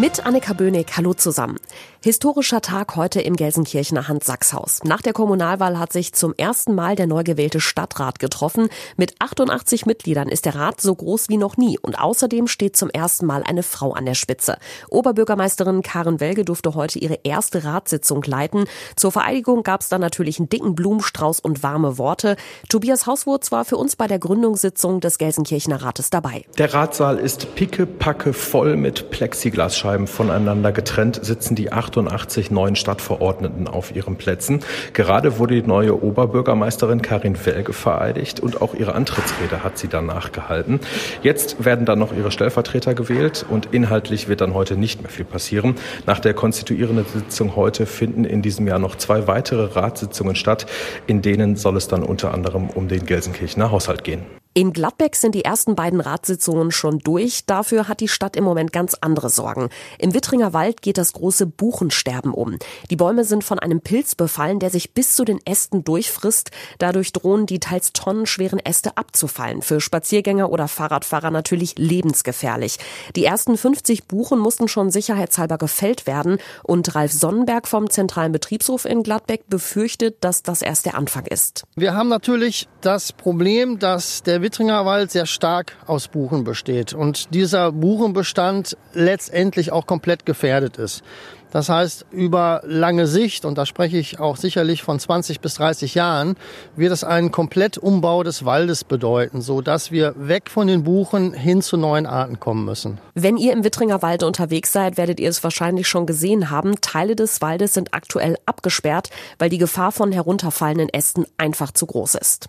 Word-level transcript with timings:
Mit 0.00 0.24
Annika 0.24 0.54
Böhnig, 0.54 0.86
hallo 0.96 1.12
zusammen. 1.12 1.58
Historischer 2.02 2.62
Tag 2.62 2.96
heute 2.96 3.20
im 3.20 3.36
Gelsenkirchener 3.36 4.08
Hans-Sachs-Haus. 4.08 4.80
Nach 4.84 5.02
der 5.02 5.12
Kommunalwahl 5.12 5.78
hat 5.78 5.92
sich 5.92 6.14
zum 6.14 6.32
ersten 6.34 6.74
Mal 6.74 6.96
der 6.96 7.06
neu 7.06 7.22
gewählte 7.22 7.60
Stadtrat 7.60 8.18
getroffen. 8.18 8.70
Mit 8.96 9.16
88 9.18 9.84
Mitgliedern 9.84 10.30
ist 10.30 10.46
der 10.46 10.54
Rat 10.54 10.80
so 10.80 10.94
groß 10.94 11.28
wie 11.28 11.36
noch 11.36 11.58
nie 11.58 11.78
und 11.78 12.00
außerdem 12.00 12.46
steht 12.46 12.78
zum 12.78 12.88
ersten 12.88 13.26
Mal 13.26 13.42
eine 13.42 13.62
Frau 13.62 13.92
an 13.92 14.06
der 14.06 14.14
Spitze. 14.14 14.56
Oberbürgermeisterin 14.88 15.82
Karen 15.82 16.18
Welge 16.18 16.46
durfte 16.46 16.74
heute 16.74 16.98
ihre 16.98 17.18
erste 17.22 17.64
Ratssitzung 17.64 18.22
leiten. 18.22 18.64
Zur 18.96 19.12
Vereidigung 19.12 19.64
gab 19.64 19.82
es 19.82 19.90
dann 19.90 20.00
natürlich 20.00 20.38
einen 20.38 20.48
dicken 20.48 20.74
Blumenstrauß 20.74 21.40
und 21.40 21.62
warme 21.62 21.98
Worte. 21.98 22.36
Tobias 22.70 23.06
Hauswurz 23.06 23.52
war 23.52 23.66
für 23.66 23.76
uns 23.76 23.96
bei 23.96 24.06
der 24.06 24.18
Gründungssitzung 24.18 25.00
des 25.00 25.18
Gelsenkirchener 25.18 25.82
Rates 25.82 26.08
dabei. 26.08 26.46
Der 26.56 26.72
Ratssaal 26.72 27.18
ist 27.18 27.54
pickepacke 27.54 28.32
voll 28.32 28.76
mit 28.76 29.10
Plexiglasscheiben 29.10 29.89
voneinander 30.06 30.72
getrennt, 30.72 31.20
sitzen 31.22 31.54
die 31.54 31.72
acht 31.72 31.90
88 31.90 32.50
neuen 32.50 32.76
Stadtverordneten 32.76 33.66
auf 33.66 33.94
ihren 33.94 34.16
Plätzen. 34.16 34.60
Gerade 34.92 35.38
wurde 35.38 35.60
die 35.60 35.66
neue 35.66 36.02
Oberbürgermeisterin 36.02 37.02
Karin 37.02 37.36
Welge 37.44 37.72
vereidigt 37.72 38.38
und 38.38 38.62
auch 38.62 38.74
ihre 38.74 38.94
Antrittsrede 38.94 39.64
hat 39.64 39.76
sie 39.78 39.88
danach 39.88 40.30
gehalten. 40.30 40.80
Jetzt 41.22 41.64
werden 41.64 41.86
dann 41.86 41.98
noch 41.98 42.12
ihre 42.16 42.30
Stellvertreter 42.30 42.94
gewählt 42.94 43.44
und 43.48 43.68
inhaltlich 43.72 44.28
wird 44.28 44.40
dann 44.40 44.54
heute 44.54 44.76
nicht 44.76 45.02
mehr 45.02 45.10
viel 45.10 45.24
passieren. 45.24 45.74
Nach 46.06 46.20
der 46.20 46.34
konstituierenden 46.34 47.06
Sitzung 47.06 47.56
heute 47.56 47.86
finden 47.86 48.24
in 48.24 48.42
diesem 48.42 48.68
Jahr 48.68 48.78
noch 48.78 48.96
zwei 48.96 49.26
weitere 49.26 49.74
Ratssitzungen 49.74 50.36
statt. 50.36 50.66
In 51.06 51.22
denen 51.22 51.56
soll 51.56 51.76
es 51.76 51.88
dann 51.88 52.02
unter 52.02 52.32
anderem 52.32 52.70
um 52.70 52.88
den 52.88 53.04
Gelsenkirchener 53.04 53.70
Haushalt 53.70 54.04
gehen. 54.04 54.39
In 54.52 54.72
Gladbeck 54.72 55.14
sind 55.14 55.36
die 55.36 55.44
ersten 55.44 55.76
beiden 55.76 56.00
Ratssitzungen 56.00 56.72
schon 56.72 56.98
durch. 56.98 57.46
Dafür 57.46 57.86
hat 57.86 58.00
die 58.00 58.08
Stadt 58.08 58.34
im 58.34 58.42
Moment 58.42 58.72
ganz 58.72 58.96
andere 59.00 59.30
Sorgen. 59.30 59.68
Im 59.96 60.12
Wittringer 60.12 60.52
Wald 60.52 60.82
geht 60.82 60.98
das 60.98 61.12
große 61.12 61.46
Buchensterben 61.46 62.34
um. 62.34 62.58
Die 62.90 62.96
Bäume 62.96 63.22
sind 63.22 63.44
von 63.44 63.60
einem 63.60 63.80
Pilz 63.80 64.16
befallen, 64.16 64.58
der 64.58 64.70
sich 64.70 64.92
bis 64.92 65.14
zu 65.14 65.24
den 65.24 65.38
Ästen 65.46 65.84
durchfrisst. 65.84 66.50
Dadurch 66.78 67.12
drohen 67.12 67.46
die 67.46 67.60
teils 67.60 67.92
tonnenschweren 67.92 68.58
Äste 68.58 68.96
abzufallen. 68.96 69.62
Für 69.62 69.80
Spaziergänger 69.80 70.50
oder 70.50 70.66
Fahrradfahrer 70.66 71.30
natürlich 71.30 71.78
lebensgefährlich. 71.78 72.78
Die 73.14 73.24
ersten 73.24 73.56
50 73.56 74.08
Buchen 74.08 74.40
mussten 74.40 74.66
schon 74.66 74.90
sicherheitshalber 74.90 75.58
gefällt 75.58 76.08
werden. 76.08 76.38
Und 76.64 76.92
Ralf 76.96 77.12
Sonnenberg 77.12 77.68
vom 77.68 77.88
Zentralen 77.88 78.32
Betriebshof 78.32 78.84
in 78.84 79.04
Gladbeck 79.04 79.48
befürchtet, 79.48 80.16
dass 80.24 80.42
das 80.42 80.60
erst 80.60 80.86
der 80.86 80.96
Anfang 80.96 81.26
ist. 81.26 81.62
Wir 81.76 81.94
haben 81.94 82.08
natürlich 82.08 82.66
das 82.80 83.12
Problem, 83.12 83.78
dass 83.78 84.24
der 84.24 84.39
Wittringer 84.42 84.84
Wald 84.86 85.10
sehr 85.10 85.26
stark 85.26 85.76
aus 85.86 86.08
Buchen 86.08 86.44
besteht 86.44 86.92
und 86.92 87.34
dieser 87.34 87.72
Buchenbestand 87.72 88.76
letztendlich 88.92 89.72
auch 89.72 89.86
komplett 89.86 90.26
gefährdet 90.26 90.76
ist. 90.76 91.02
Das 91.50 91.68
heißt, 91.68 92.06
über 92.12 92.62
lange 92.64 93.06
Sicht, 93.06 93.44
und 93.44 93.58
da 93.58 93.66
spreche 93.66 93.98
ich 93.98 94.20
auch 94.20 94.36
sicherlich 94.36 94.82
von 94.82 95.00
20 95.00 95.40
bis 95.40 95.54
30 95.54 95.94
Jahren, 95.94 96.36
wird 96.76 96.92
es 96.92 97.02
einen 97.02 97.32
Komplettumbau 97.32 98.22
des 98.22 98.44
Waldes 98.44 98.84
bedeuten, 98.84 99.40
so 99.40 99.60
dass 99.60 99.90
wir 99.90 100.14
weg 100.16 100.48
von 100.48 100.68
den 100.68 100.84
Buchen 100.84 101.32
hin 101.32 101.60
zu 101.60 101.76
neuen 101.76 102.06
Arten 102.06 102.38
kommen 102.38 102.64
müssen. 102.64 102.98
Wenn 103.14 103.36
ihr 103.36 103.52
im 103.52 103.64
Wittringer 103.64 104.02
Wald 104.02 104.22
unterwegs 104.22 104.72
seid, 104.72 104.96
werdet 104.96 105.18
ihr 105.18 105.28
es 105.28 105.42
wahrscheinlich 105.42 105.88
schon 105.88 106.06
gesehen 106.06 106.50
haben. 106.50 106.80
Teile 106.80 107.16
des 107.16 107.40
Waldes 107.40 107.74
sind 107.74 107.94
aktuell 107.94 108.36
abgesperrt, 108.46 109.10
weil 109.38 109.50
die 109.50 109.58
Gefahr 109.58 109.90
von 109.90 110.12
herunterfallenden 110.12 110.88
Ästen 110.88 111.26
einfach 111.36 111.72
zu 111.72 111.86
groß 111.86 112.14
ist. 112.14 112.48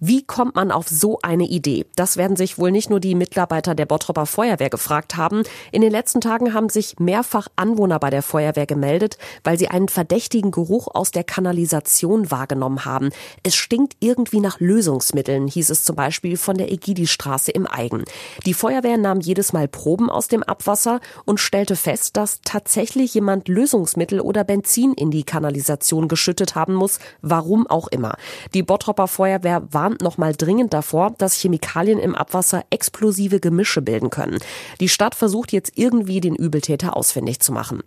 Wie 0.00 0.22
kommt 0.22 0.56
man 0.56 0.70
auf 0.70 0.88
so 0.88 1.18
eine 1.22 1.44
Idee? 1.44 1.86
Das 1.96 2.16
werden 2.16 2.36
sich 2.36 2.58
wohl 2.58 2.70
nicht 2.70 2.90
nur 2.90 3.00
die 3.00 3.14
Mitarbeiter 3.14 3.74
der 3.74 3.86
Bottropper 3.86 4.26
Feuerwehr 4.26 4.68
gefragt 4.68 5.16
haben. 5.16 5.44
In 5.72 5.82
den 5.82 5.92
letzten 5.92 6.20
Tagen 6.20 6.52
haben 6.52 6.68
sich 6.68 6.98
mehrfach 6.98 7.48
Anwohner 7.56 7.98
bei 7.98 8.10
der 8.10 8.22
Feuerwehr 8.22 8.66
gemeldet, 8.66 9.18
weil 9.44 9.58
sie 9.58 9.68
einen 9.68 9.88
verdächtigen 9.88 10.50
Geruch 10.50 10.88
aus 10.92 11.10
der 11.10 11.24
Kanalisation 11.24 12.30
wahrgenommen 12.30 12.84
haben. 12.84 13.10
Es 13.44 13.54
stinkt 13.54 13.96
irgendwie 14.00 14.40
nach 14.40 14.60
Lösungsmitteln, 14.60 15.46
hieß 15.46 15.70
es 15.70 15.84
zum 15.84 15.96
Beispiel 15.96 16.36
von 16.36 16.58
der 16.58 16.70
Egidi-Straße 16.70 17.52
im 17.52 17.66
Eigen. 17.66 18.04
Die 18.44 18.54
Feuerwehr 18.54 18.98
nahm 18.98 19.20
jedes 19.20 19.52
Mal 19.52 19.68
Proben 19.68 20.10
aus 20.10 20.28
dem 20.28 20.42
Abwasser 20.42 21.00
und 21.24 21.40
stellte 21.40 21.76
fest, 21.76 22.16
dass 22.16 22.40
tatsächlich 22.44 23.14
jemand 23.14 23.48
Lösungsmittel 23.48 24.20
oder 24.20 24.44
Benzin 24.44 24.92
in 24.92 25.10
die 25.10 25.24
Kanalisation 25.24 26.08
geschüttet 26.08 26.54
haben 26.54 26.74
muss, 26.74 26.98
warum 27.22 27.66
auch 27.66 27.88
immer. 27.88 28.16
Die 28.52 28.62
Bottropper 28.62 29.08
Feuerwehr 29.08 29.62
warnt 29.70 29.83
warnt 29.84 30.00
nochmal 30.00 30.32
dringend 30.34 30.72
davor, 30.72 31.14
dass 31.18 31.34
Chemikalien 31.34 31.98
im 31.98 32.14
Abwasser 32.14 32.64
explosive 32.70 33.38
Gemische 33.38 33.82
bilden 33.82 34.08
können. 34.08 34.38
Die 34.80 34.88
Stadt 34.88 35.14
versucht 35.14 35.52
jetzt 35.52 35.72
irgendwie 35.74 36.22
den 36.22 36.34
Übeltäter 36.34 36.96
ausfindig 36.96 37.40
zu 37.40 37.52
machen. 37.52 37.82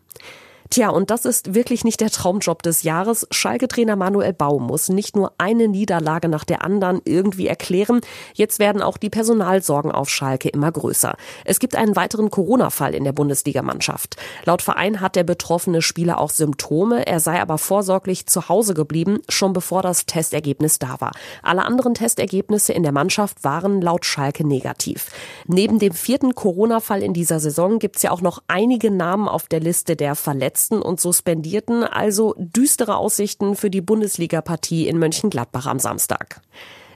Tja, 0.69 0.89
und 0.89 1.11
das 1.11 1.23
ist 1.23 1.53
wirklich 1.55 1.85
nicht 1.85 2.01
der 2.01 2.09
Traumjob 2.09 2.61
des 2.61 2.83
Jahres. 2.83 3.25
Schalke-Trainer 3.31 3.95
Manuel 3.95 4.33
Baum 4.33 4.63
muss 4.63 4.89
nicht 4.89 5.16
nur 5.16 5.31
eine 5.38 5.69
Niederlage 5.69 6.28
nach 6.28 6.44
der 6.44 6.63
anderen 6.63 7.01
irgendwie 7.05 7.47
erklären. 7.47 8.01
Jetzt 8.33 8.59
werden 8.59 8.81
auch 8.81 8.97
die 8.97 9.09
Personalsorgen 9.09 9.91
auf 9.94 10.09
Schalke 10.09 10.50
immer 10.50 10.72
größer. 10.72 11.16
Es 11.45 11.59
gibt 11.59 11.75
einen 11.75 11.95
weiteren 11.95 12.29
Corona-Fall 12.29 12.94
in 12.94 13.06
der 13.06 13.13
Bundesligamannschaft. 13.13 14.17
Laut 14.45 14.61
Verein 14.61 15.00
hat 15.00 15.16
der 15.16 15.23
betroffene 15.23 15.81
Spieler 15.81 16.19
auch 16.19 16.31
Symptome. 16.31 17.07
Er 17.07 17.22
sei 17.22 17.41
aber 17.41 17.57
vorsorglich 17.57 18.27
zu 18.27 18.50
Hause 18.50 18.73
geblieben, 18.73 19.19
schon 19.29 19.53
bevor 19.53 19.81
das 19.81 20.06
Testergebnis 20.06 20.79
da 20.79 21.00
war. 21.00 21.11
Alle 21.44 21.63
anderen 21.63 21.94
Testergebnisse 21.94 22.73
in 22.73 22.83
der 22.83 22.91
Mannschaft 22.91 23.44
waren 23.45 23.81
laut 23.81 24.06
Schalke 24.06 24.45
negativ. 24.45 25.11
Neben 25.45 25.79
dem 25.79 25.94
vierten 25.94 26.35
Corona-Fall 26.35 27.01
in 27.01 27.13
dieser 27.13 27.39
Saison 27.39 27.79
gibt's 27.79 28.01
ja 28.01 28.11
auch 28.11 28.22
noch 28.22 28.44
einige 28.47 28.91
Namen 28.91 29.29
auf 29.29 29.47
der 29.47 29.61
Liste 29.61 29.95
der 29.95 30.16
Verletzten 30.16 30.56
Verletzten 30.57 30.81
und 30.81 31.00
Suspendierten, 31.00 31.84
also 31.84 32.34
düstere 32.40 32.97
Aussichten 32.97 33.56
für 33.56 33.69
die 33.69 33.81
Bundesliga-Partie 33.81 34.88
in 34.88 34.97
Mönchengladbach 34.97 35.68
am 35.68 35.78
Samstag. 35.78 36.41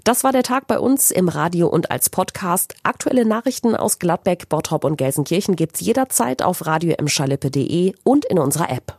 Das 0.04 0.24
war 0.24 0.32
der 0.32 0.42
Tag 0.42 0.66
bei 0.66 0.80
uns 0.80 1.12
im 1.12 1.30
Radio 1.30 1.68
und 1.68 1.92
als 1.92 2.10
Podcast. 2.10 2.74
Aktuelle 2.82 3.24
Nachrichten 3.24 3.76
aus 3.76 4.00
Gladbeck, 4.00 4.50
Bottrop 4.50 4.84
und 4.84 4.98
Gelsenkirchen 4.98 5.56
gibt's 5.56 5.80
jederzeit 5.80 6.42
auf 6.42 6.66
radio 6.66 6.96
und 8.04 8.26
in 8.26 8.40
unserer 8.40 8.72
App. 8.72 8.98